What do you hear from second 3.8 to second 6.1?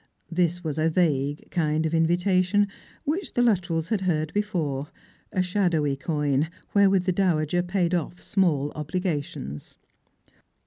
had heard before; a shadowy